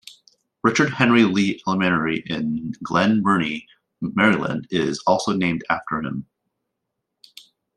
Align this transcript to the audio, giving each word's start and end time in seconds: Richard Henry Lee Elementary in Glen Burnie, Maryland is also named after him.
Richard 0.63 0.89
Henry 0.95 1.25
Lee 1.25 1.61
Elementary 1.67 2.23
in 2.25 2.73
Glen 2.81 3.21
Burnie, 3.21 3.67
Maryland 4.01 4.65
is 4.71 4.99
also 5.05 5.31
named 5.31 5.63
after 5.69 6.01
him. 6.01 6.25